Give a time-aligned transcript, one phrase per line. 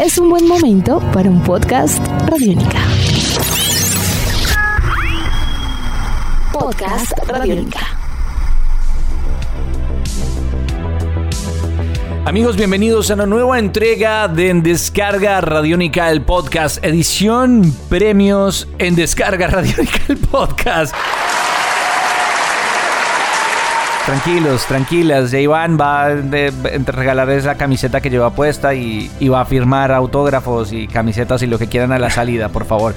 [0.00, 2.80] es un buen momento para un podcast Radiónica.
[6.52, 7.80] Podcast Radiónica.
[12.24, 18.94] Amigos, bienvenidos a una nueva entrega de En Descarga Radiónica, el podcast, edición premios en
[18.94, 20.94] Descarga Radiónica, el podcast.
[24.06, 25.30] Tranquilos, tranquilas.
[25.30, 26.14] Ya Iván va a
[26.86, 31.56] regalar esa camiseta que lleva puesta y, va a firmar autógrafos y camisetas y lo
[31.56, 32.94] que quieran a la salida, por favor.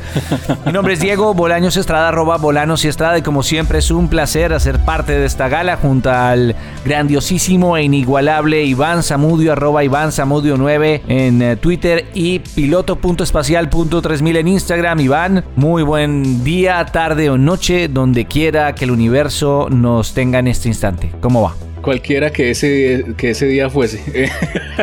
[0.66, 3.20] Mi nombre es Diego Bolaños Estrada, arroba Bolanos y Estrada.
[3.20, 7.84] Y como siempre es un placer hacer parte de esta gala junto al grandiosísimo e
[7.84, 15.00] inigualable Iván Samudio, arroba Iván Samudio 9 en eh, Twitter y piloto.espacial.3000 en Instagram.
[15.00, 20.48] Iván, muy buen día, tarde o noche, donde quiera que el universo nos tenga en
[20.48, 20.95] este instante.
[21.22, 21.56] ¿Cómo va?
[21.86, 24.02] cualquiera que ese, que ese día fuese.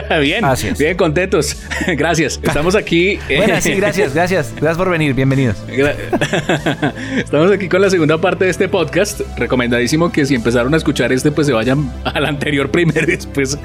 [0.20, 0.44] bien,
[0.78, 1.56] bien contentos.
[1.96, 2.40] gracias.
[2.42, 3.18] Estamos aquí.
[3.36, 4.52] bueno, sí, gracias, gracias.
[4.52, 5.14] Gracias por venir.
[5.14, 5.56] Bienvenidos.
[7.16, 9.20] Estamos aquí con la segunda parte de este podcast.
[9.36, 13.58] Recomendadísimo que si empezaron a escuchar este, pues se vayan al anterior primero y después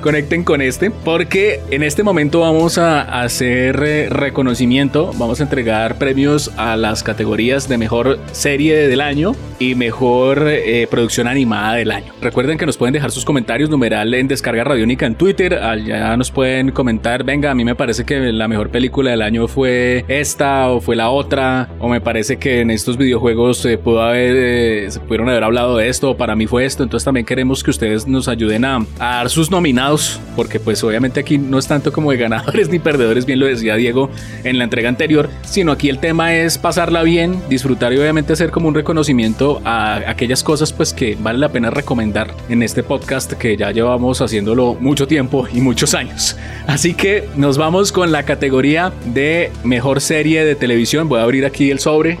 [0.00, 0.90] conecten con este.
[0.90, 5.12] Porque en este momento vamos a hacer eh, reconocimiento.
[5.16, 10.86] Vamos a entregar premios a las categorías de mejor serie del año y mejor eh,
[10.90, 12.12] producción animada del año.
[12.20, 15.54] Recuerden que nos pueden dejar sus comentarios, numeral en Descarga Radiónica en Twitter.
[15.74, 19.48] Allá nos pueden comentar, venga, a mí me parece que la mejor película del año
[19.48, 21.68] fue esta o fue la otra.
[21.80, 25.76] O me parece que en estos videojuegos se pudo haber, eh, se pudieron haber hablado
[25.76, 26.84] de esto, o para mí fue esto.
[26.84, 31.18] Entonces también queremos que ustedes nos ayuden a, a dar sus nominados, porque pues obviamente
[31.18, 34.10] aquí no es tanto como de ganadores ni perdedores, bien lo decía Diego
[34.44, 38.52] en la entrega anterior, sino aquí el tema es pasarla bien, disfrutar y obviamente hacer
[38.52, 43.32] como un reconocimiento a aquellas cosas pues que vale la pena recomendar en este podcast
[43.32, 46.36] que ya llevamos haciéndolo mucho tiempo y muchos años.
[46.66, 51.08] Así que nos vamos con la categoría de mejor serie de televisión.
[51.08, 52.18] Voy a abrir aquí el sobre.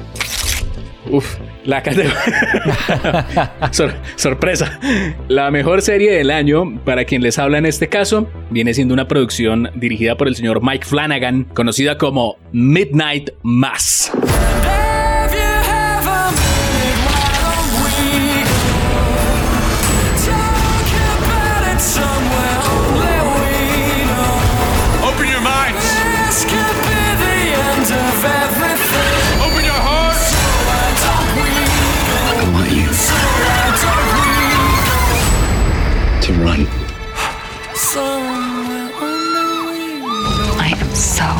[1.10, 3.52] Uf, la categoría.
[4.16, 4.80] sorpresa.
[5.28, 9.06] La mejor serie del año, para quien les habla en este caso, viene siendo una
[9.06, 14.12] producción dirigida por el señor Mike Flanagan, conocida como Midnight Mass.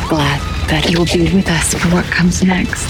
[0.07, 2.89] Glad that you will be with us for what comes next.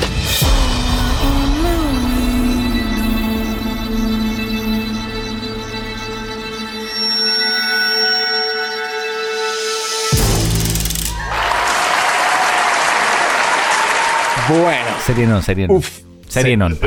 [14.48, 15.00] Bueno.
[15.00, 15.76] Serie no, serie no.
[15.76, 16.05] Uf,
[16.36, 16.78] Serie non.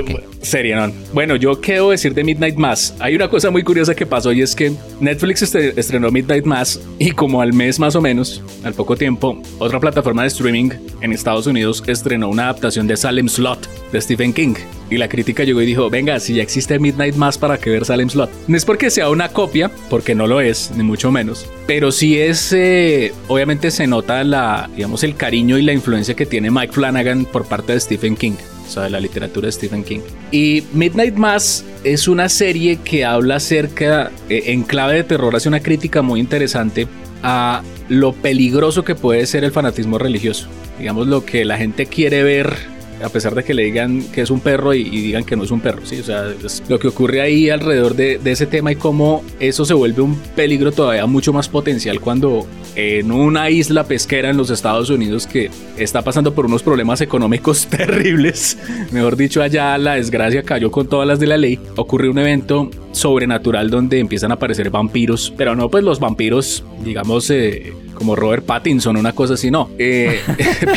[0.43, 0.93] Serie non.
[1.15, 2.95] Bueno, yo quiero decir de Midnight Mass.
[3.01, 7.13] Hay una cosa muy curiosa que pasó y es que Netflix estrenó Midnight Mass y
[7.13, 10.71] como al mes más o menos, al poco tiempo, otra plataforma de streaming
[11.01, 14.55] en Estados Unidos estrenó una adaptación de Salem Slot de Stephen King.
[14.91, 17.85] Y la crítica llegó y dijo, venga, si ya existe Midnight Mass, ¿para que ver
[17.85, 18.31] Salem Slot?
[18.47, 21.47] No es porque sea una copia, porque no lo es, ni mucho menos.
[21.67, 26.27] Pero sí es, eh, obviamente se nota la, digamos, el cariño y la influencia que
[26.27, 28.35] tiene Mike Flanagan por parte de Stephen King
[28.69, 30.01] o sea, de la literatura de Stephen King.
[30.31, 35.49] Y Midnight Mass es una serie que habla acerca, eh, en clave de terror, hace
[35.49, 36.87] una crítica muy interesante
[37.23, 40.49] a lo peligroso que puede ser el fanatismo religioso.
[40.79, 44.31] Digamos, lo que la gente quiere ver a pesar de que le digan que es
[44.31, 46.01] un perro y, digan que no es un perro, ¿sí?
[46.01, 46.25] O sea,
[46.69, 50.71] lo que ocurre ahí alrededor de, ese tema y cómo eso se vuelve un peligro
[50.71, 56.03] todavía mucho más potencial cuando en una isla pesquera en los Estados Unidos que está
[56.03, 58.59] pasando por unos problemas económicos terribles,
[58.93, 62.71] mejor dicho, allá la desgracia cayó con todas las de la ley, ocurre un evento
[62.93, 68.45] sobrenatural donde empiezan a aparecer vampiros, pero no pues los vampiros, digamos, eh, como Robert
[68.45, 69.71] Pattinson, una cosa así, no.
[69.79, 70.21] Eh,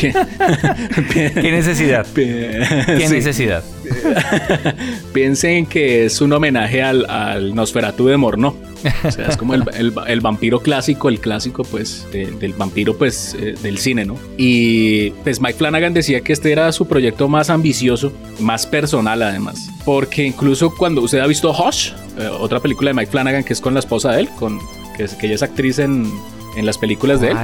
[1.12, 2.06] ¿Qué necesidad?
[2.14, 3.64] ¿Qué necesidad?
[5.12, 8.56] Piensen que es un homenaje al, al Nosferatu de Morno.
[9.04, 13.78] O sea, es como el, vampiro clásico, el clásico, pues, del vampiro, pues, eh, del
[13.78, 14.16] cine, ¿no?
[14.36, 19.70] Y, pues, Mike Flanagan decía que este era su proyecto más ambicioso, más personal, además.
[19.84, 23.60] Porque incluso cuando usted ha visto Hush, eh, otra película de Mike Flanagan que es
[23.60, 24.58] con la esposa de él, con,
[24.96, 26.10] que, que ella es actriz en,
[26.56, 27.36] en las películas de él.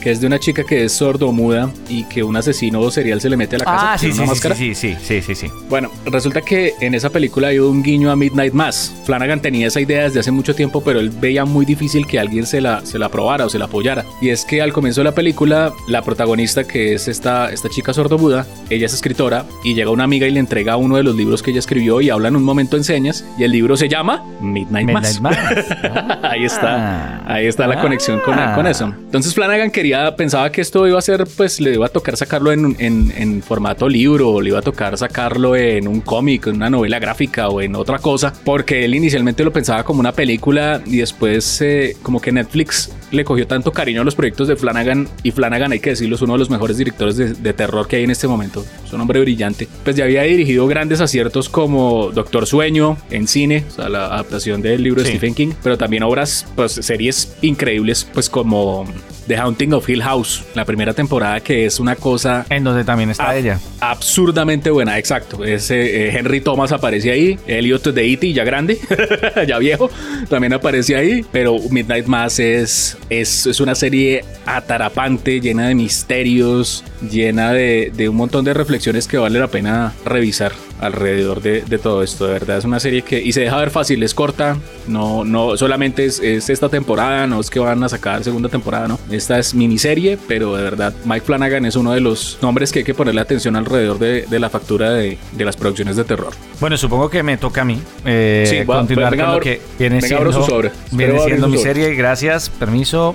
[0.00, 3.36] Que es de una chica que es sordomuda y que un asesino serial se le
[3.36, 5.46] mete a la casa Ah, sí, sí, una sí, sí, sí, sí, sí, sí.
[5.68, 8.94] Bueno, resulta que en esa película hay un guiño a Midnight Mass.
[9.04, 12.46] Flanagan tenía esa idea desde hace mucho tiempo, pero él veía muy difícil que alguien
[12.46, 14.04] se la, se la aprobara o se la apoyara.
[14.20, 17.92] Y es que al comienzo de la película, la protagonista, que es esta, esta chica
[17.92, 21.42] sordomuda, ella es escritora y llega una amiga y le entrega uno de los libros
[21.42, 23.24] que ella escribió y hablan un momento en señas.
[23.38, 25.20] Y el libro se llama Midnight, Midnight Mass.
[25.20, 25.38] Mass.
[26.22, 27.82] ahí está, ahí está la Ah.
[27.82, 28.86] conexión con, con eso.
[28.86, 32.52] Entonces Flanagan quería, pensaba que esto iba a ser, pues le iba a tocar sacarlo
[32.52, 36.56] en, en- en formato libro, o le iba a tocar sacarlo en un cómic, en
[36.56, 40.82] una novela gráfica o en otra cosa, porque él inicialmente lo pensaba como una película
[40.86, 45.08] y después eh, como que Netflix le cogió tanto cariño a los proyectos de Flanagan
[45.22, 47.96] y Flanagan, hay que decirlo, es uno de los mejores directores de, de terror que
[47.96, 48.64] hay en este momento.
[48.84, 49.66] Es un hombre brillante.
[49.84, 54.62] Pues ya había dirigido grandes aciertos como Doctor Sueño en cine, o sea, la adaptación
[54.62, 55.16] del libro de Sí.
[55.16, 58.84] Stephen King, pero también obras, pues series increíbles, pues como
[59.30, 63.10] The Haunting of Hill House, la primera temporada que es una cosa En donde también
[63.10, 63.60] está ella.
[63.78, 65.44] absurdamente buena, exacto.
[65.44, 68.32] Ese eh, Henry Thomas aparece ahí, Elliot de E.T.
[68.32, 68.76] ya grande,
[69.46, 69.88] ya viejo,
[70.28, 76.82] también aparece ahí, pero Midnight Mass es, es, es una serie atarapante, llena de misterios,
[77.08, 80.50] llena de, de un montón de reflexiones que vale la pena revisar
[80.80, 82.26] alrededor de, de todo esto.
[82.26, 84.56] De verdad es una serie que, y se deja ver fácil, es corta,
[84.86, 88.88] no, no solamente es, es esta temporada, no es que van a sacar segunda temporada,
[88.88, 88.98] no.
[89.10, 92.84] Esta es miniserie, pero de verdad Mike Flanagan es uno de los nombres que hay
[92.84, 96.32] que ponerle atención alrededor de, de la factura de, de las producciones de terror.
[96.60, 99.60] Bueno, supongo que me toca a mí eh, Sí, va, continuar venga, con lo que
[99.78, 100.70] viene venga, siendo, su sobre.
[100.92, 101.74] viene siendo mi sobre.
[101.74, 101.94] serie.
[101.94, 103.14] Gracias, permiso,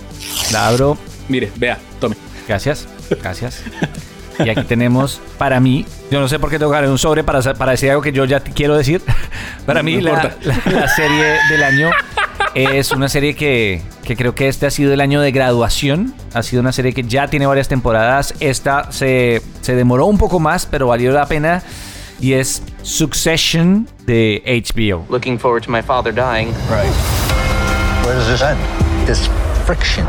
[0.51, 0.97] la abro.
[1.29, 2.15] Mire, vea, tome.
[2.47, 2.87] Gracias,
[3.21, 3.63] gracias.
[4.43, 7.23] Y aquí tenemos, para mí, yo no sé por qué tengo que dar un sobre
[7.23, 9.01] para, para decir algo que yo ya quiero decir.
[9.65, 11.89] Para mí, No la, la- la serie del año
[12.53, 16.13] es una serie que, que creo que este ha sido el año de graduación.
[16.33, 18.33] Ha sido una serie que ya tiene varias temporadas.
[18.39, 21.63] Esta se, se demoró un poco más, pero valió la pena.
[22.19, 25.05] Y es Succession de HBO.
[25.09, 26.47] looking forward to my father dying.
[26.69, 26.91] Right.
[28.05, 28.57] Where does this end?
[29.05, 29.29] This
[29.65, 30.05] friction.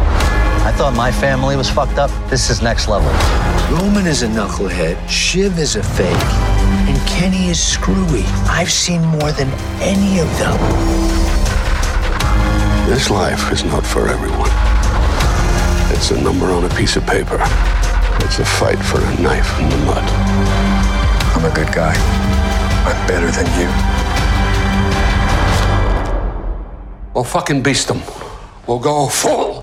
[0.66, 2.10] I thought my family was fucked up.
[2.28, 3.08] This is next level.
[3.70, 6.26] Roman is a knucklehead, Shiv is a fake,
[6.90, 8.24] and Kenny is screwy.
[8.50, 9.48] I've seen more than
[9.78, 10.58] any of them.
[12.88, 14.50] This life is not for everyone.
[15.94, 17.38] It's a number on a piece of paper.
[18.26, 20.02] It's a fight for a knife in the mud.
[21.36, 21.94] I'm a good guy.
[22.88, 23.69] I'm better than you.
[27.14, 28.02] We'll fucking beast them.
[28.66, 29.56] We'll go full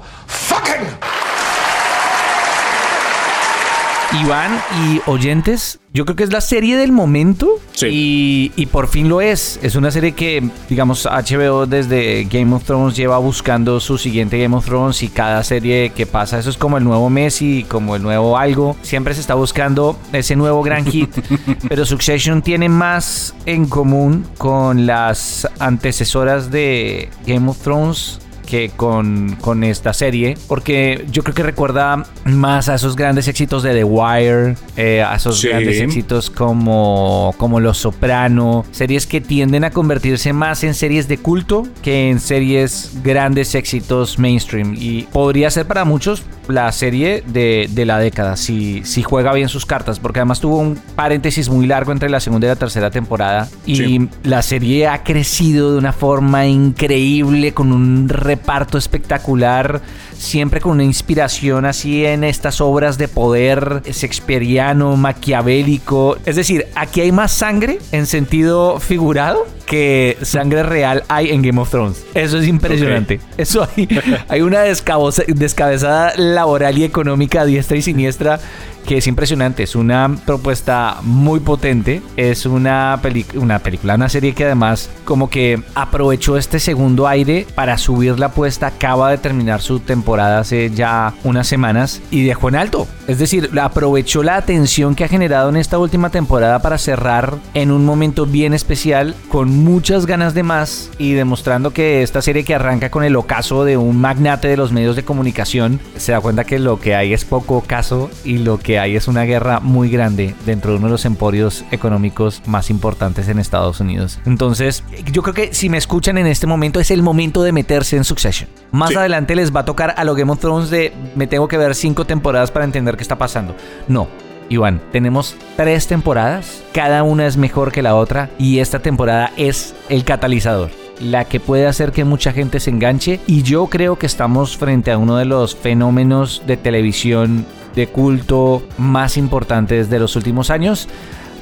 [4.22, 4.52] Iván
[4.88, 7.88] y oyentes, yo creo que es la serie del momento Sí.
[7.90, 9.60] y, y por fin lo es.
[9.64, 14.56] Es una serie que, digamos, HBO desde Game of Thrones lleva buscando su siguiente Game
[14.56, 18.04] of Thrones y cada serie que pasa, eso es como el nuevo Messi, como el
[18.04, 18.76] nuevo algo.
[18.84, 21.10] Siempre se está buscando ese nuevo gran hit,
[21.68, 28.20] pero Succession tiene más en común con las antecesoras de Game of Thrones
[28.54, 33.64] que con, con esta serie, porque yo creo que recuerda más a esos grandes éxitos
[33.64, 35.48] de The Wire, eh, a esos Sí.
[35.48, 41.18] grandes éxitos como, como Los Soprano, series que tienden a convertirse más en series de
[41.18, 44.76] culto que en series grandes éxitos mainstream.
[44.78, 49.50] Y podría ser para muchos la serie de, de la década, si, si juega bien
[49.50, 52.92] sus cartas, porque además tuvo un paréntesis muy largo entre la segunda y la tercera
[52.92, 53.48] temporada.
[53.66, 54.10] Y Sí.
[54.24, 59.82] la serie ha crecido de una forma increíble, con un reparto espectacular,
[60.18, 66.18] siempre con una inspiración así en estas obras de poder shakespeariano, maquiavélico.
[66.26, 71.60] Es decir, aquí hay más sangre en sentido figurado que sangre real hay en Game
[71.60, 72.06] of Thrones.
[72.14, 73.20] Eso es impresionante.
[73.38, 73.88] Eso hay,
[74.28, 78.40] hay una descabezada laboral y económica diestra y siniestra
[78.86, 79.64] que es impresionante.
[79.64, 82.02] Es una propuesta muy potente.
[82.16, 83.00] Es una,
[83.36, 88.28] una película, una serie que además como que aprovechó este segundo aire para subir la
[88.28, 88.68] apuesta.
[88.68, 92.88] Acaba de terminar su temporada hace ya unas semanas y dejó en alto.
[93.08, 97.72] Es decir, aprovechó la atención que ha generado en esta última temporada para cerrar en
[97.72, 102.56] un momento bien especial con muchas ganas de más y demostrando que esta serie que
[102.56, 106.44] arranca con el ocaso de un magnate de los medios de comunicación se da cuenta
[106.44, 109.90] que lo que hay es poco caso y lo que hay es una guerra muy
[109.90, 114.20] grande dentro de uno de los emporios económicos más importantes en Estados Unidos.
[114.26, 117.98] Entonces, yo creo que si me escuchan en este momento es el momento de meterse
[117.98, 118.50] en Succession.
[118.72, 118.96] Más Sí.
[118.96, 121.76] adelante les va a tocar a lo Game of Thrones de me tengo que ver
[121.76, 123.56] cinco temporadas para entender qué está pasando.
[123.88, 124.08] No.
[124.50, 129.74] Iván, tenemos tres temporadas, cada una es mejor que la otra y esta temporada es
[129.90, 130.70] el catalizador.
[131.00, 134.92] la que puede hacer que mucha gente se enganche y yo creo que estamos frente
[134.92, 140.88] a uno de los fenómenos de televisión de culto más importantes de los últimos años.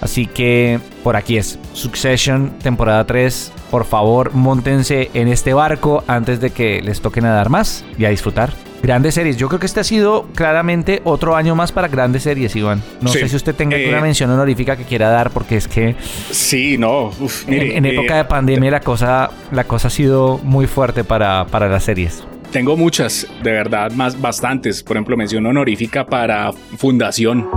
[0.02, 3.52] Así que por aquí es Succession, temporada 3.
[3.70, 8.10] Por favor, montense en este barco antes de que les toque nadar más y a
[8.10, 8.52] disfrutar.
[8.82, 9.38] Grandes series.
[9.38, 12.82] Yo creo que este ha sido claramente otro año más para grandes series, Iván.
[13.00, 13.20] No Sí.
[13.20, 15.96] sé si usted tenga Eh, alguna mención honorífica que quiera dar, porque es que
[16.32, 17.12] Sí, no.
[17.20, 20.66] uf, en, mire, en eh, época de pandemia la cosa, la cosa ha sido muy
[20.66, 22.24] fuerte para, para las series.
[22.52, 24.84] Tengo muchas, de verdad, más bastantes.
[24.84, 27.48] Por ejemplo, mención honorífica para Fundación.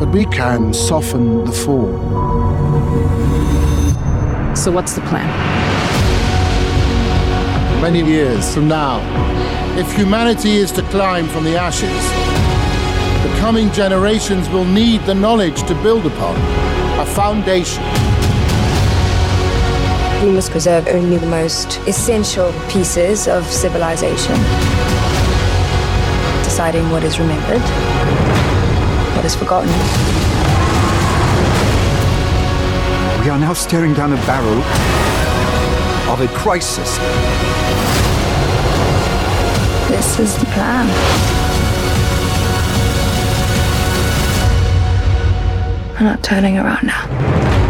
[0.00, 1.86] But we can soften the fall.
[4.56, 5.28] So what's the plan?
[7.80, 9.00] Many years from now,
[9.78, 11.88] if humanity is to climb from the ashes,
[13.22, 16.34] the coming generations will need the knowledge to build upon
[16.98, 17.84] a foundation.
[20.24, 24.34] We must preserve only the most essential pieces of civilization.
[26.42, 27.60] Deciding what is remembered,
[29.14, 29.68] what is forgotten.
[33.22, 34.62] We are now staring down a barrel
[36.10, 36.96] of a crisis.
[39.90, 40.88] This is the plan.
[45.98, 47.63] I'm not turning around now.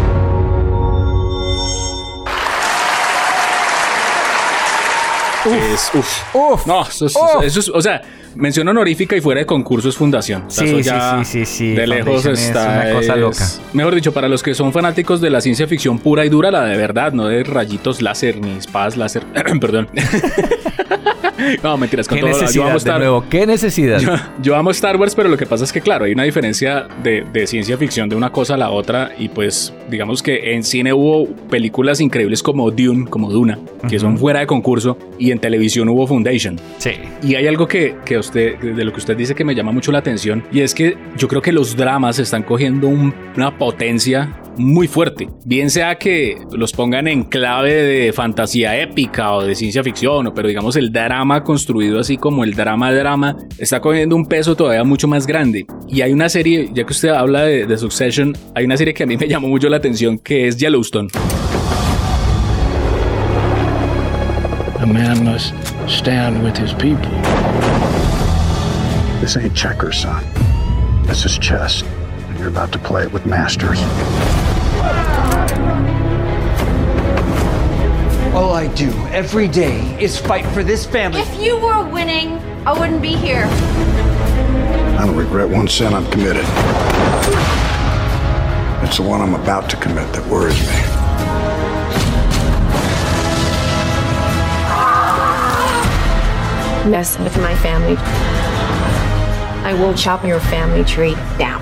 [5.45, 6.65] Es, uf.
[6.65, 8.01] No, eso es, eso es- o sea,
[8.35, 10.43] mención honorífica y fuera de concurso es Fundación.
[10.47, 12.81] O sea, Sí, sí, ya sí, sí, sí, De lejos Foundation es está.
[12.85, 13.45] una cosa loca.
[13.73, 16.63] Mejor dicho, para los que son fanáticos de la ciencia ficción pura y dura, la
[16.65, 19.23] de verdad, no de rayitos láser ni espadas láser.
[19.61, 19.87] Perdón.
[21.63, 22.31] no, mentiras, con ¿Qué todo.
[22.31, 23.25] Yo necesidad, amo de Star nuevo?
[23.29, 23.99] ¿Qué necesidad?
[23.99, 24.11] yo,
[24.41, 27.25] yo amo Star Wars, pero lo que pasa es que, claro, hay una diferencia de,
[27.31, 29.11] de ciencia ficción de una cosa a la otra.
[29.17, 34.17] Y pues, digamos que en cine hubo películas increíbles como Dune, como Duna, que son
[34.17, 34.97] fuera de concurso.
[35.17, 36.59] Y en televisión hubo Foundation.
[36.77, 36.91] Sí.
[37.23, 39.91] Y hay algo que, que usted, de lo que usted dice que me llama mucho
[39.91, 40.43] la atención.
[40.51, 45.27] Y es que yo creo que los dramas están cogiendo un- una potencia muy fuerte.
[45.43, 50.47] Bien sea que los pongan en clave de fantasía épica o de ciencia ficción, pero
[50.47, 55.09] digamos el drama construido así como el drama drama está cogiendo un peso todavía mucho
[55.09, 55.65] más grande.
[55.89, 59.03] Y hay una serie, ya que usted habla de, de Succession, hay una serie que
[59.03, 61.09] a mí me llamó mucho la atención que es Yellowstone.
[64.79, 65.53] A man must
[65.87, 67.09] stand with his people.
[69.21, 70.23] This ain't checkers, son.
[71.03, 71.83] This is chess.
[71.83, 73.79] And you're about to play it with masters.
[78.33, 81.21] All I do every day is fight for this family.
[81.21, 83.45] If you were winning, I wouldn't be here.
[84.97, 86.45] I don't regret one cent I'm committed.
[88.85, 90.95] It's the one I'm about to commit that worries me.
[96.89, 97.95] mess with my family.
[99.65, 101.61] I will chop your family tree down.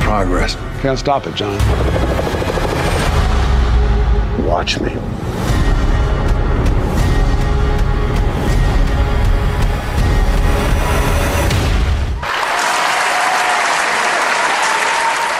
[0.00, 0.54] Progress.
[0.80, 1.58] Can't stop it, John.
[4.46, 4.92] Watch me.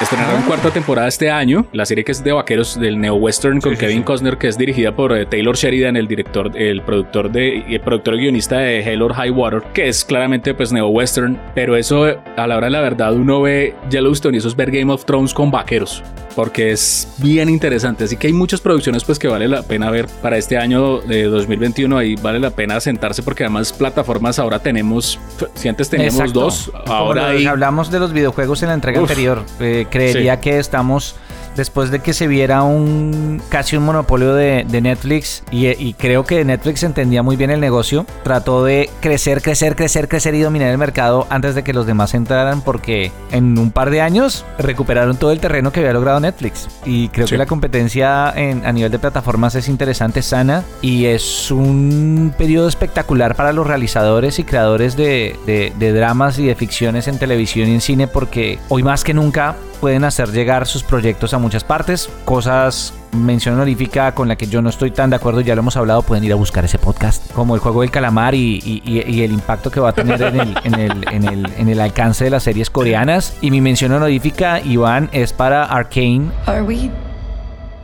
[0.07, 3.75] Estrenaron cuarta temporada este año, la serie que es de vaqueros del neo western con
[3.75, 7.75] Kevin Costner, que es dirigida por eh, Taylor Sheridan, el director, el productor de, y
[7.75, 11.37] el productor y guionista de Hell or High Water, que es claramente pues neo western,
[11.57, 14.55] pero eso eh, a la hora de la verdad uno ve Yellowstone y eso es
[14.55, 16.05] ver Game of Thrones con vaqueros,
[16.37, 20.07] porque es bien interesante, así que hay muchas producciones pues que vale la pena ver
[20.23, 25.19] para este año de 2021, ahí vale la pena sentarse porque además plataformas ahora tenemos,
[25.55, 26.41] si antes teníamos Exacto.
[26.43, 27.45] dos, ahora hay...
[27.47, 29.11] hablamos de los videojuegos en la entrega Uf.
[29.11, 29.43] anterior.
[29.59, 30.41] Eh, creería Sí.
[30.41, 31.17] que estamos
[31.57, 36.27] después de que se viera un casi un monopolio de, de Netflix y, y creo
[36.27, 40.69] que Netflix entendía muy bien el negocio, trató de crecer, crecer, crecer, crecer y dominar
[40.69, 45.17] el mercado antes de que los demás entraran porque en un par de años recuperaron
[45.17, 47.33] todo el terreno que había logrado Netflix y creo Sí.
[47.33, 52.69] que la competencia en- a nivel de plataformas es interesante, sana y es un periodo
[52.69, 57.69] espectacular para los realizadores y creadores de, de- de dramas y de ficciones en televisión
[57.71, 61.63] y en cine porque hoy más que nunca pueden hacer llegar sus proyectos a muchas
[61.65, 65.61] partes, cosas mención honorífica con la que yo no estoy tan de acuerdo, ya lo
[65.61, 68.83] hemos hablado, pueden ir a buscar ese podcast, como el juego del calamar y, y-
[68.85, 71.69] y- y el impacto que va a tener en el, en, el, en, el, en
[71.69, 73.35] el alcance de las series coreanas.
[73.41, 76.31] Y mi mención honorífica, Iván, es para Arcane.
[76.47, 76.91] Are we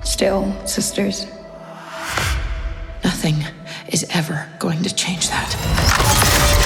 [0.04, 1.26] still sisters?
[3.04, 3.42] Nothing
[3.88, 6.61] is ever going to change that.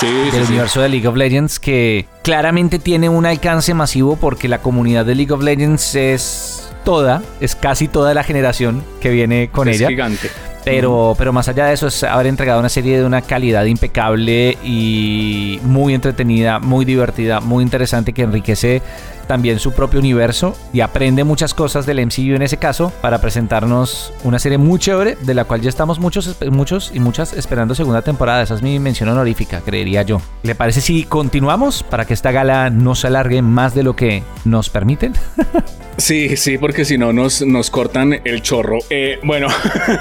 [0.00, 5.04] Del universo de League of Legends que claramente tiene un alcance masivo porque la comunidad
[5.04, 9.76] de League of Legends es toda, es casi toda la generación que viene con es
[9.76, 9.88] ella.
[9.88, 10.30] gigante.
[10.64, 14.58] Pero, pero más allá de eso es haber entregado una serie de una calidad impecable
[14.62, 18.82] y muy entretenida, muy divertida, muy interesante que enriquece
[19.28, 24.12] también su propio universo y aprende muchas cosas del MCU en ese caso para presentarnos
[24.24, 28.02] una serie muy chévere de la cual ya estamos muchos, muchos y muchas esperando segunda
[28.02, 28.42] temporada.
[28.42, 30.20] Esa es mi mención honorífica, creería yo.
[30.42, 34.24] ¿Le parece si continuamos para que esta gala no se alargue más de lo que
[34.44, 35.12] nos permiten?
[35.98, 38.78] Sí, sí, porque si no nos, nos cortan el chorro.
[38.88, 39.48] Eh, bueno,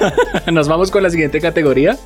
[0.51, 1.97] nos vamos con la siguiente categoría.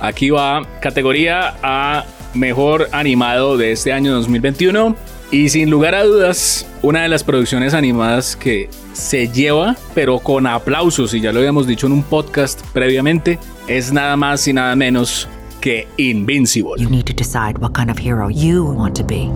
[0.00, 4.96] Aquí va categoría a mejor animado de este año 2021.
[5.30, 10.46] Y sin lugar a dudas, una de las producciones animadas que se lleva, pero con
[10.46, 14.74] aplausos, y ya lo habíamos dicho en un podcast previamente, es nada más y nada
[14.74, 15.28] menos
[15.60, 16.76] que Invincible.
[16.78, 19.30] You need to decide what kind of hero you want to be.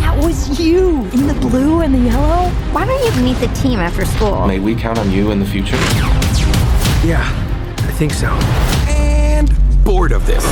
[0.00, 2.50] That was you in the blue and the yellow.
[2.72, 4.46] Why don't you meet the team after school?
[4.46, 5.78] May we count on you in the future?
[7.06, 8.28] Yeah, I think so.
[8.86, 9.50] And
[9.82, 10.44] bored of this.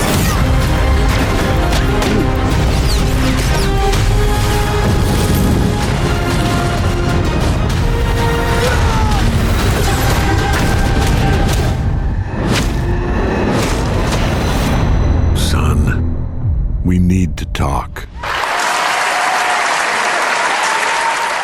[16.89, 17.98] We need to talk.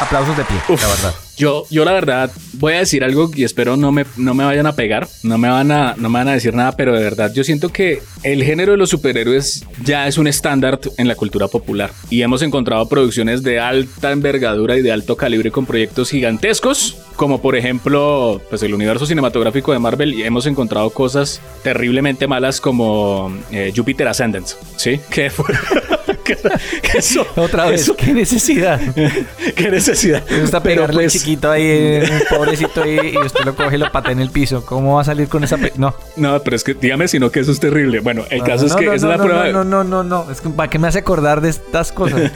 [0.01, 1.15] Aplausos de pie, la verdad.
[1.37, 4.67] Yo, yo la verdad voy a decir algo y espero no me, no me vayan
[4.67, 7.33] a pegar, no me, van a, no me van a decir nada, pero de verdad
[7.35, 11.49] yo siento que el género de los superhéroes ya es un estándar en la cultura
[11.49, 16.99] popular y hemos encontrado producciones de alta envergadura y de alto calibre con proyectos gigantescos,
[17.17, 22.61] como por ejemplo pues el universo cinematográfico de Marvel y hemos encontrado cosas terriblemente malas
[22.61, 25.01] como eh, Jupiter Ascendance, ¿sí?
[25.11, 25.47] Que fue...
[26.25, 26.37] que,
[26.83, 28.81] que eso, Otra vez, eso- qué necesidad.
[29.57, 30.23] qué necesidad.
[30.31, 33.93] Me gusta pegarle pues, chiquito ahí, eh, pobrecito y, y usted lo coge y lo
[33.93, 34.65] patea en el piso.
[34.65, 35.95] ¿Cómo va a salir con esa No.
[36.17, 38.01] No, pero es que dígame si no que eso es terrible.
[38.01, 39.49] Bueno, el No, caso no, es que no, esa no, es la no, prueba.
[39.53, 40.31] No, no, no, no.
[40.31, 42.31] Es que ¿para qué me hace acordar de estas cosas?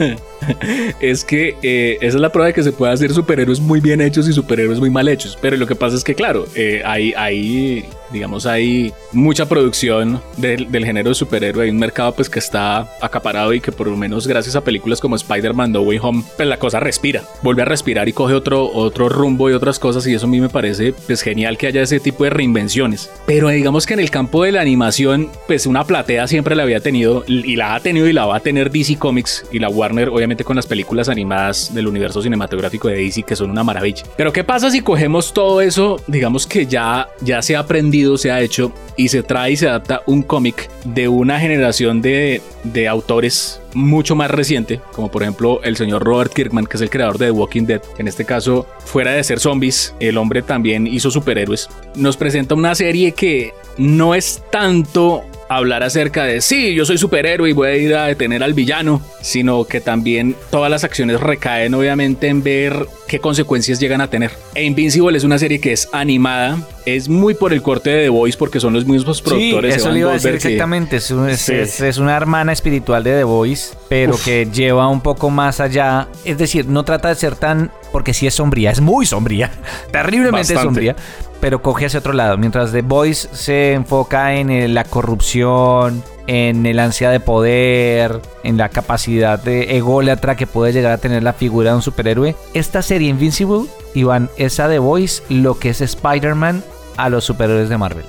[0.99, 4.01] es que eh, esa es la prueba de que se puede hacer superhéroes muy bien
[4.01, 5.37] hechos y superhéroes muy mal hechos.
[5.41, 10.71] Pero lo que pasa es que, claro, eh, hay, hay, digamos, hay mucha producción del,
[10.71, 11.65] del género de superhéroe.
[11.65, 14.99] Hay un mercado pues que está acaparado y que por lo menos gracias a películas
[14.99, 17.23] como Spider-Man No Way Home, pues la cosa respira.
[17.41, 20.05] Vuelve a respirar y coge otro, otro rumbo y otras cosas.
[20.07, 23.09] Y eso a mí me parece pues genial que haya ese tipo de reinvenciones.
[23.25, 26.79] Pero digamos que en el campo de la animación, pues una platea siempre la había
[26.79, 30.09] tenido y la ha tenido y la va a tener DC Comics y la Warner,
[30.09, 34.03] obviamente con las películas animadas del universo cinematográfico de DC, que son una maravilla.
[34.17, 38.31] Pero ¿qué pasa si cogemos todo eso, digamos que ya, ya se ha aprendido, se
[38.31, 42.87] ha hecho y se trae y se adapta un cómic de una generación de, de
[42.87, 47.17] autores mucho más reciente, como por ejemplo el señor Robert Kirkman, que es el creador
[47.17, 51.11] de The Walking Dead, en este caso, fuera de ser zombies, el hombre también hizo
[51.11, 56.97] superhéroes, nos presenta una serie que no es tanto hablar acerca de sí, yo soy
[56.97, 61.19] superhéroe y voy a ir a detener al villano, sino que también todas las acciones
[61.19, 64.31] recaen obviamente en ver qué consecuencias llegan a tener.
[64.55, 68.09] E Invincible es una serie que es animada, es muy por el corte de The
[68.09, 69.73] Voice porque son los mismos productores.
[69.73, 70.97] Sí, eso le iba a decir exactamente.
[70.97, 71.53] Es, un- es- Sí.
[71.53, 74.23] es- es una hermana espiritual de The Voice, pero Uf.
[74.23, 76.07] que lleva un poco más allá.
[76.25, 77.71] Es decir, no trata de ser tan.
[77.91, 79.51] Porque sí es sombría, es muy sombría,
[79.91, 80.63] terriblemente Bastante.
[80.63, 80.95] sombría,
[81.39, 82.37] pero coge hacia otro lado.
[82.37, 88.57] Mientras The Voice se enfoca en eh, la corrupción, en el ansia de poder, en
[88.57, 92.35] la capacidad de ególatra que puede llegar a tener la figura de un superhéroe.
[92.53, 96.63] Esta serie Invincible, Iván, es a The Voice lo que es Spider-Man
[96.97, 98.05] a los superhéroes de Marvel.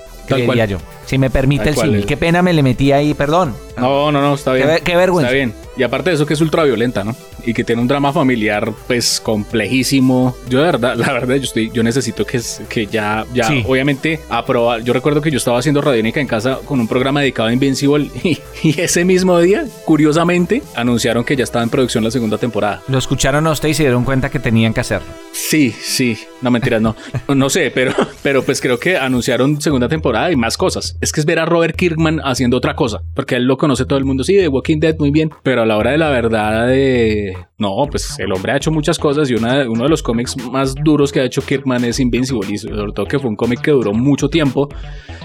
[0.47, 0.69] Cual.
[0.69, 0.79] yo.
[1.07, 2.07] Si me permite Tal el símil.
[2.07, 3.55] Qué pena me le metí ahí, perdón.
[3.77, 4.69] No, no, no, está bien.
[4.85, 5.29] Qué vergüenza.
[5.29, 5.55] Está bien.
[5.81, 7.17] Y aparte de eso que es ultra violenta, ¿no?
[7.47, 10.37] Y que tiene un drama familiar, pues, complejísimo.
[10.51, 12.39] Yo de verdad, la verdad, yo estoy, yo necesito que,
[12.69, 13.65] que ya, ya, Sí.
[13.67, 14.83] obviamente, aprobar.
[14.85, 18.11] Yo recuerdo que yo estaba haciendo Radiónica en casa con un programa dedicado a Invincible
[18.23, 22.83] y, y ese mismo día, curiosamente, anunciaron que ya estaba en producción la segunda temporada.
[22.89, 25.09] Lo escucharon a usted y se dieron cuenta que tenían que hacerlo.
[25.33, 26.95] Sí, sí, no mentiras, no.
[27.35, 30.97] No sé, pero, pero pues creo que anunciaron segunda temporada y más cosas.
[31.01, 33.99] Es que es ver a Robert Kirkman haciendo otra cosa, porque él lo conoce todo
[33.99, 36.67] el mundo, sí, de Walking Dead muy bien, pero a la hora de la verdad
[36.67, 37.33] de...
[37.57, 40.75] No, pues el hombre ha hecho muchas cosas y una, uno de los cómics más
[40.75, 43.71] duros que ha hecho Kirkman es Invincible y sobre todo que fue un cómic que
[43.71, 44.69] duró mucho tiempo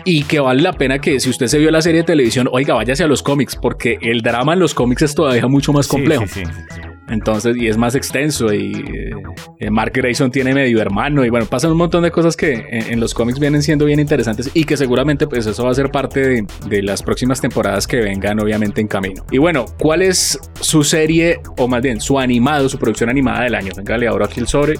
[0.03, 2.75] y que vale la pena que si usted se vio la serie de televisión, oiga,
[2.75, 6.25] váyase a los cómics, porque el drama en los cómics es todavía mucho más complejo.
[7.09, 9.13] Entonces, y es más extenso y
[9.59, 12.99] eh, Mark Grayson tiene medio hermano y bueno, pasan un montón de cosas que en,
[12.99, 16.27] los cómics vienen siendo bien interesantes y que seguramente pues eso va a ser parte
[16.27, 19.23] de, de las próximas temporadas que vengan obviamente en camino.
[19.31, 23.55] Y bueno, ¿cuál es su serie o más bien su animado, su producción animada del
[23.55, 23.71] año?
[23.75, 24.75] Venga, le abro aquí el sobre.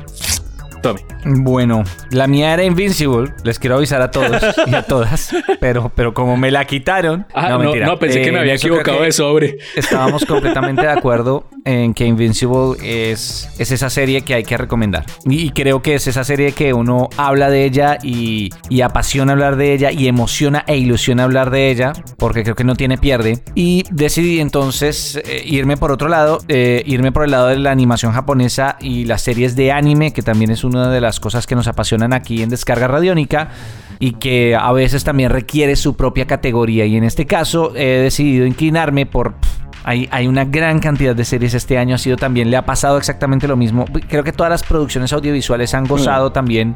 [0.86, 1.02] Tome.
[1.26, 6.14] Bueno, la mía era Invincible, les quiero avisar a todos y a todas, pero, pero
[6.14, 7.26] como me la quitaron.
[7.34, 7.88] Ah, no, mentira.
[7.88, 9.58] no, pensé que me Eh, había equivocado de sobre.
[9.76, 15.06] Estábamos completamente de acuerdo en que Invincible es, es esa serie que hay que recomendar.
[15.26, 19.32] Y, y creo que es esa serie que uno habla de ella y, y apasiona
[19.32, 23.00] hablar de ella y emociona e ilusiona hablar de ella, porque creo que no tiene
[23.00, 23.40] pierde.
[23.56, 27.72] Y decidí entonces eh, irme por otro lado, eh, irme por el lado de la
[27.72, 31.56] animación japonesa y las series de anime, que también es una de las cosas que
[31.56, 33.50] nos apasionan aquí en Descarga Radiónica
[34.00, 36.86] y que a veces también requiere su propia categoría.
[36.86, 39.36] Y en este caso he decidido inclinarme por...
[39.36, 42.66] pff, hay, hay una gran cantidad de series este año, ha sido también, le ha
[42.66, 43.86] pasado exactamente lo mismo.
[44.10, 46.74] Creo que todas las producciones audiovisuales han gozado también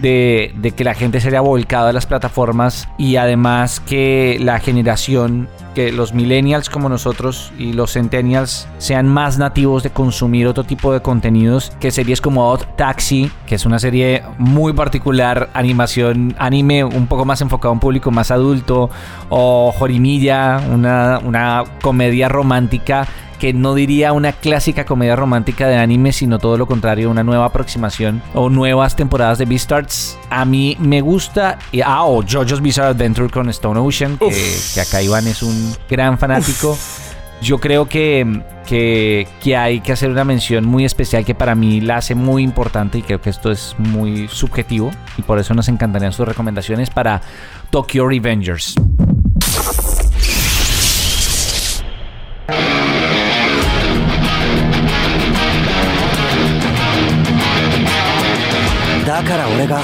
[0.00, 5.48] de, que la gente se haya volcado a las plataformas y además que la generación,
[5.74, 10.92] que los millennials como nosotros y los centennials sean más nativos de consumir otro tipo
[10.92, 16.84] de contenidos que series como Odd Taxi, que es una serie muy particular, animación, anime
[16.84, 18.90] un poco más enfocado a un público más adulto,
[19.28, 23.06] o Jorimilla, una, una comedia romántica
[23.44, 27.44] que no diría una clásica comedia romántica de anime, sino todo lo contrario, una nueva
[27.44, 30.18] aproximación o nuevas temporadas de Beastars.
[30.30, 31.58] A mí me gusta.
[31.84, 36.16] Ah, o JoJo's Bizarre Adventure con Stone Ocean, que, que acá Iván es un gran
[36.16, 36.74] fanático.
[37.42, 41.82] Yo creo que, que, que hay que hacer una mención muy especial que para mí
[41.82, 45.68] la hace muy importante y creo que esto es muy subjetivo y por eso nos
[45.68, 47.20] encantarían sus recomendaciones para
[47.68, 48.74] Tokyo Revengers.
[59.24, 59.80] から俺が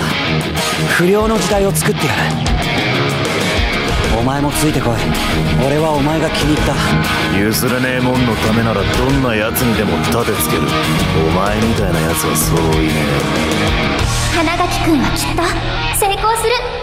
[0.98, 2.20] 不良の時代を作ってやる。
[4.18, 4.96] お前もついてこい。
[5.66, 6.74] 俺はお前が気に入った。
[7.38, 10.62] 譲れねえもんのためならどんな奴にでも立てつける。
[11.26, 12.92] お前みたいな奴はそういね
[14.37, 15.42] 花垣くんはきっと
[15.98, 16.80] 成功する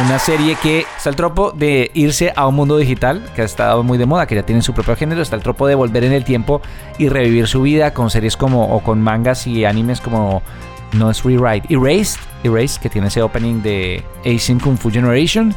[0.00, 3.82] Una serie que está el tropo de irse a un mundo digital, que ha estado
[3.82, 5.20] muy de moda, que ya tiene su propio género.
[5.20, 6.62] Está el tropo de volver en el tiempo
[6.96, 10.42] y revivir su vida con series como, o con mangas y animes como
[10.92, 15.54] No es Rewrite, Erased, Erased, que tiene ese opening de Asian Kung Fu Generation.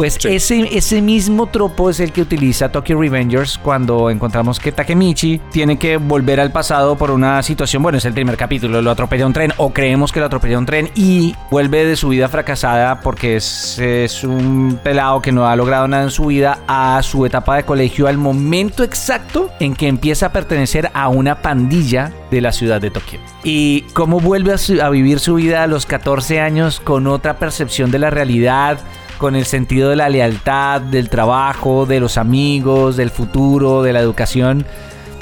[0.00, 5.42] Pues ese, ese mismo tropo es el que utiliza Tokyo Revengers cuando encontramos que Takemichi
[5.52, 9.26] tiene que volver al pasado por una situación, bueno, es el primer capítulo, lo atropella
[9.26, 13.02] un tren o creemos que lo atropella un tren y vuelve de su vida fracasada
[13.02, 17.26] porque es, es un pelado que no ha logrado nada en su vida a su
[17.26, 22.40] etapa de colegio al momento exacto en que empieza a pertenecer a una pandilla de
[22.40, 23.20] la ciudad de Tokio.
[23.44, 27.38] Y cómo vuelve a, su- a vivir su vida a los 14 años con otra
[27.38, 28.78] percepción de la realidad,
[29.20, 34.00] con el sentido de la lealtad, del trabajo, de los amigos, del futuro, de la
[34.00, 34.64] educación.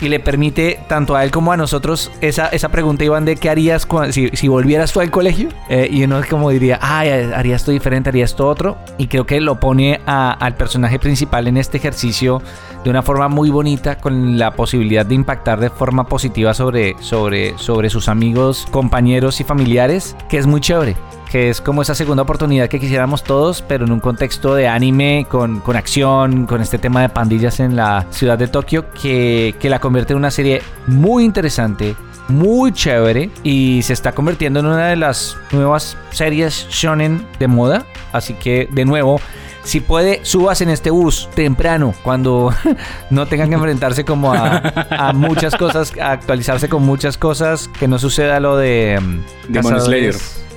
[0.01, 3.51] Y le permite tanto a él como a nosotros esa, esa pregunta, Iván, de qué
[3.51, 5.49] harías cua- si, si volvieras tú al colegio.
[5.69, 8.79] Eh, y uno como diría, ay, haría esto diferente, haría esto otro.
[8.97, 12.41] Y creo que lo pone al personaje principal en este ejercicio
[12.85, 17.59] de una forma muy bonita, con la posibilidad de impactar de forma positiva sobre, sobre,
[17.59, 20.95] sobre sus amigos, compañeros y familiares, que es muy chévere
[21.31, 25.27] que es como esa segunda oportunidad que quisiéramos todos, pero en un contexto de anime,
[25.29, 29.69] con, con acción, con este tema de pandillas en la ciudad de Tokio, que, que
[29.69, 31.95] la convierte en una serie muy interesante,
[32.29, 37.85] muy chévere, y se está convirtiendo en una de las nuevas series shonen de moda.
[38.13, 39.21] Así que, de nuevo,
[39.65, 42.55] si puede, subas en este bus temprano, cuando
[43.11, 44.57] no tengan que enfrentarse como a,
[44.91, 48.99] a muchas cosas, a actualizarse con muchas cosas, que no suceda lo de...
[48.99, 50.15] mm, Demon Slayer.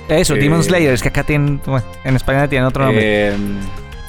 [0.08, 3.30] Eso, Eh, Demon Slayer, es que acá tienen, bueno, en España tienen otro nombre.
[3.30, 3.36] Eh,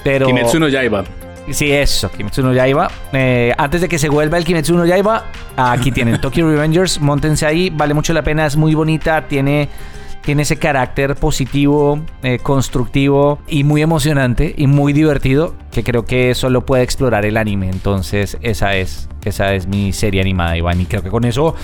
[0.04, 1.04] pero Kimetsu no Yaiba.
[1.52, 2.90] Sí, eso, Kimetsu no Yaiba.
[3.12, 5.26] Eh, antes de que se vuelva el Kimetsu no Yaiba,
[5.58, 9.68] aquí tienen Tokyo Revengers, montense ahí, vale mucho la pena, es muy bonita, tiene,
[10.22, 16.34] tiene ese carácter positivo, eh, constructivo y muy emocionante y muy divertido, que creo que
[16.34, 17.70] solo puede explorar el anime.
[17.70, 21.56] Entonces, esa es, esa es mi serie animada, Iván, y creo que con eso,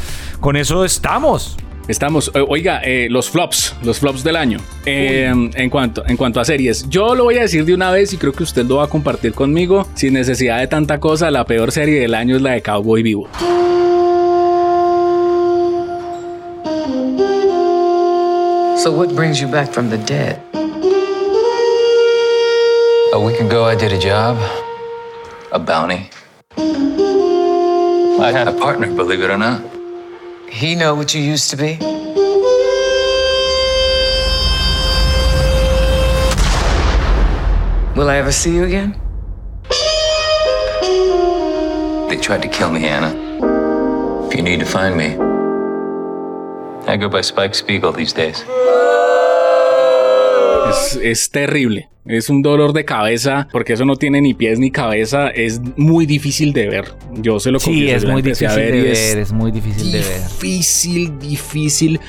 [0.41, 1.57] con eso estamos.
[1.89, 4.59] Estamos, eh, oiga, eh, los flops, los flops del año.
[4.85, 8.13] Eh, en, cuanto, en cuanto a series, yo lo voy a decir de una vez
[8.13, 11.31] y creo que usted lo va a compartir conmigo sin necesidad de tanta cosa.
[11.31, 13.27] La peor serie del año es la de Cowboy Vivo.
[18.77, 20.37] So, what brings you back from the dead?
[23.15, 24.37] A week ago, I did a job,
[25.51, 26.07] a bounty.
[26.55, 29.78] I had a partner, believe it or not.
[30.51, 31.77] He know what you used to be?
[37.95, 38.99] Will I ever see you again?
[42.09, 43.13] They tried to kill me, Anna.
[44.27, 45.17] If you need to find me,
[46.87, 48.43] I go by Spike Spiegel these days.
[50.69, 51.83] Es, es terrible.
[52.09, 55.29] Es un dolor de cabeza porque eso no tiene ni pies ni cabeza.
[55.29, 56.93] Es muy difícil de ver.
[57.13, 59.51] Yo se lo Sí, confieso, es yo la muy a difícil de ver, es muy
[59.51, 60.21] difícil de ver.
[60.23, 61.99] Difícil, difícil.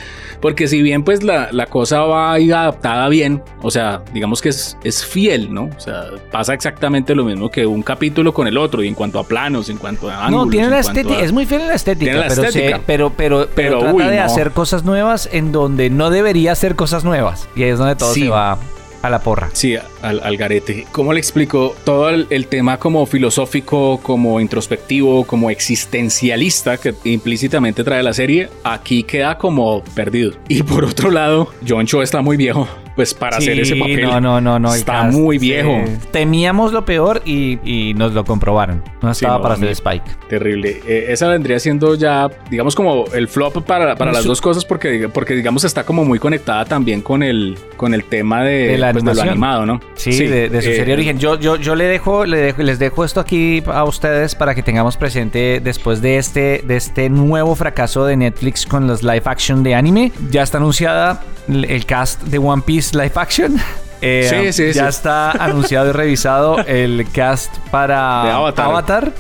[0.40, 4.48] Porque si bien pues la, la cosa va ahí adaptada bien, o sea, digamos que
[4.48, 5.64] es, es fiel, ¿no?
[5.76, 9.18] O sea, pasa exactamente lo mismo que un capítulo con el otro y en cuanto
[9.18, 10.46] a planos, en cuanto a ángulos.
[10.46, 12.42] No, tiene en la estética, a- es muy fiel en la estética, Tiene la pero,
[12.44, 12.76] estética.
[12.78, 14.22] se- pero, pero, pero, Pero, trata uy, de no.
[14.22, 17.46] hacer cosas nuevas en donde no debería hacer cosas nuevas.
[17.54, 18.22] Y ahí es donde todo Sí.
[18.22, 18.58] se va
[19.02, 19.50] a la porra.
[19.52, 20.86] Sí, al, al garete.
[20.92, 21.74] ¿Cómo le explico?
[21.84, 28.48] Todo el, el tema como filosófico, como introspectivo, como existencialista que implícitamente trae la serie,
[28.64, 30.32] aquí queda como perdido.
[30.48, 32.68] Y por otro lado, John Cho está muy viejo,
[33.00, 34.02] pues para Sí, hacer ese papel.
[34.02, 34.74] No, no, no, no.
[34.74, 35.80] Está cast, muy viejo.
[35.86, 35.92] sí.
[36.10, 38.82] Temíamos lo peor y, y nos lo comprobaron.
[39.00, 40.04] No Sí, estaba no, para hacer Spike.
[40.28, 40.82] Terrible.
[40.86, 45.08] Eh, esa vendría siendo ya, digamos, como el flop para, para las dos cosas, porque,
[45.08, 48.92] porque digamos está como muy conectada también con el, con el tema de, de la
[48.92, 49.80] pues, de lo animado, ¿no?
[49.94, 51.18] Sí, de, de su eh, serie origen.
[51.18, 54.62] Yo, yo, yo le dejo, le dejo- les dejo esto aquí a ustedes para que
[54.62, 59.62] tengamos presente después de este, de este nuevo fracaso de Netflix con los live action
[59.62, 60.12] de anime.
[60.30, 63.56] Ya está anunciada el cast de One Piece live action.
[64.02, 64.88] Eh, Sí, sí, ya sí.
[64.88, 69.12] está anunciado y revisado el cast para Avatar.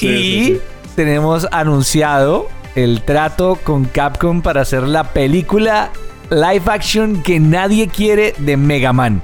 [0.00, 0.56] Y
[0.96, 5.90] tenemos anunciado el trato con Capcom para hacer la película
[6.30, 9.22] live action que nadie quiere de Mega Man.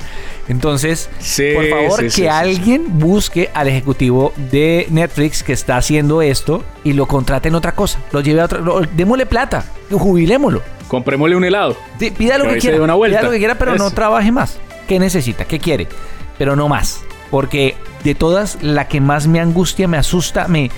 [0.48, 5.76] Entonces, Sí, por favor, sí, que sí, alguien busque al ejecutivo de Netflix que está
[5.78, 7.98] haciendo esto y lo contrate en otra cosa.
[8.12, 8.60] Lo lleve a otro.
[8.60, 9.64] lo- démosle plata.
[9.90, 10.62] Jubilémoslo.
[10.88, 11.76] Comprémosle un helado.
[11.98, 12.76] Pida lo Que quiera.
[12.76, 13.18] dé una vuelta.
[13.20, 14.58] Pida lo que quiera, pero no trabaje más.
[14.86, 15.46] ¿Qué necesita?
[15.46, 15.88] ¿Qué quiere?
[16.36, 17.00] Pero no más.
[17.30, 20.70] Porque de todas, la que más me angustia, me asusta, me,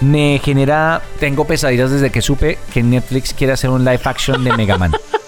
[0.00, 1.02] me genera.
[1.20, 4.92] Tengo pesadillas desde que supe que Netflix quiere hacer un live action de Mega Man.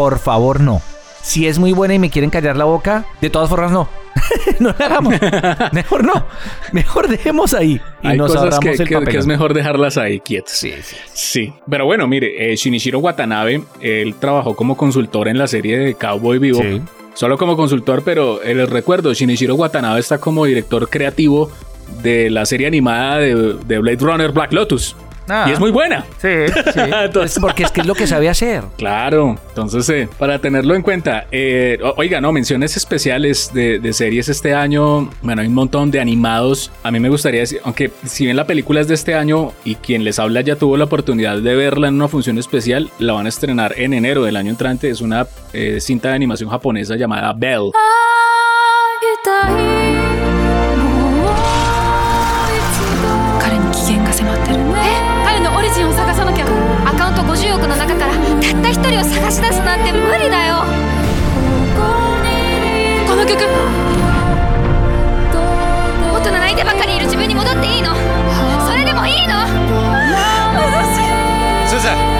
[0.00, 0.80] Por favor, no.
[1.20, 3.86] Si es muy buena y me quieren callar la boca, de todas formas, no.
[4.58, 5.12] no la hagamos.
[5.72, 6.24] Mejor no.
[6.72, 7.78] Mejor dejemos ahí.
[8.02, 9.08] Y Hay nos cosas que, el que- papel.
[9.10, 10.52] que es mejor dejarlas ahí quietas.
[10.52, 10.72] Sí,
[11.12, 11.52] sí.
[11.68, 16.38] Pero bueno, mire, eh, Shinichiro Watanabe, él trabajó como consultor en la serie de Cowboy
[16.38, 16.62] Vivo.
[16.62, 16.80] Sí.
[17.12, 21.50] Solo como consultor, pero eh, les recuerdo, Shinichiro Watanabe está como director creativo
[22.02, 23.34] de la serie animada de,
[23.66, 24.96] de Blade Runner Black Lotus.
[25.30, 25.46] Ah.
[25.48, 26.04] Y es muy buena.
[26.18, 26.28] Sí,
[26.72, 26.80] sí.
[27.20, 28.64] Es porque es que es lo que sabe hacer.
[28.76, 34.28] Claro, entonces eh, para tenerlo en cuenta, eh, oiga, no, menciones especiales de, de series
[34.28, 38.24] este año, bueno, hay un montón de animados, a mí me gustaría decir, aunque si
[38.24, 41.38] bien la película es de este año y quien les habla ya tuvo la oportunidad
[41.38, 44.90] de verla en una función especial, la van a estrenar en enero del año entrante,
[44.90, 47.70] es una eh, cinta de animación japonesa llamada Bell.
[57.10, 60.62] ント50億の中からたった一人を探し出すなんて無理だよ。
[63.06, 63.42] この曲。
[66.12, 67.94] 大人泣いてばかりいる自分に戻っていいの？
[68.66, 69.46] それでもいいの？
[71.68, 72.19] 先生。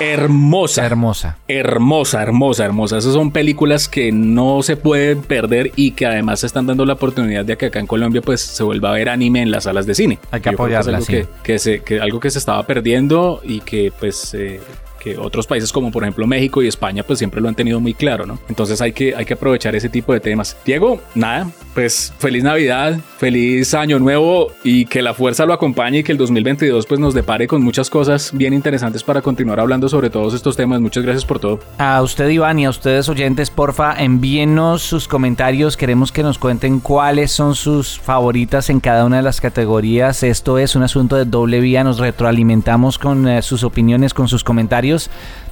[0.00, 0.86] Hermosa.
[0.86, 1.36] Hermosa.
[1.46, 2.98] Hermosa, hermosa, hermosa.
[2.98, 6.94] Esas son películas que no se pueden perder y que además se están dando la
[6.94, 9.86] oportunidad de que acá en Colombia pues se vuelva a ver anime en las salas
[9.86, 10.18] de cine.
[10.30, 11.12] Hay que Yo creo es apoyarla, algo sí.
[11.12, 14.60] que, que se- que algo que se estaba perdiendo y que pues eh,
[15.00, 17.94] que otros países como por ejemplo México y España pues siempre lo han tenido muy
[17.94, 18.38] claro, ¿no?
[18.48, 20.56] Entonces hay que, hay que aprovechar ese tipo de temas.
[20.64, 26.02] Diego, nada, pues feliz Navidad, feliz Año Nuevo y que la fuerza lo acompañe y
[26.02, 30.10] que el 2022 pues nos depare con muchas cosas bien interesantes para continuar hablando sobre
[30.10, 30.80] todos estos temas.
[30.80, 31.60] Muchas gracias por todo.
[31.78, 35.76] A usted, Iván, y a ustedes oyentes, porfa, envíenos sus comentarios.
[35.76, 40.22] Queremos que nos cuenten cuáles son sus favoritas en cada una de las categorías.
[40.22, 41.84] Esto es un asunto de doble vía.
[41.84, 44.44] Nos retroalimentamos con eh, sus opiniones, con sus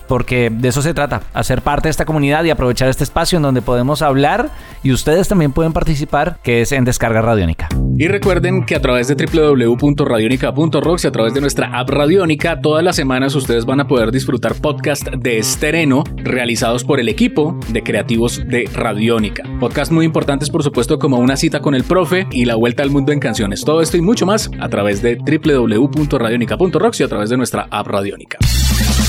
[0.08, 3.42] Porque de eso se trata, hacer parte de esta comunidad y aprovechar este espacio en
[3.42, 4.48] donde podemos hablar
[4.82, 7.68] y ustedes también pueden participar, que es en Descarga Radiónica.
[7.98, 12.82] Y recuerden que a través de www.radionica.rocks y a través de nuestra app Radiónica, todas
[12.82, 17.82] las semanas ustedes van a poder disfrutar podcast de estreno realizados por el equipo de
[17.82, 19.42] creativos de Radiónica.
[19.60, 22.90] Podcast muy importantes, por supuesto, como una cita con el profe y la vuelta al
[22.90, 23.62] mundo en canciones.
[23.62, 27.88] Todo esto y mucho más a través de www.radionica.rocks y a través de nuestra app
[27.88, 28.38] Radiónica.